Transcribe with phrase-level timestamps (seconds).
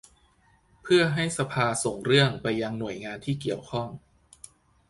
[0.81, 3.87] เพื่อให้สภาส่งเรื่องไปยังหน่วยงานที่เกี่ยวข้อง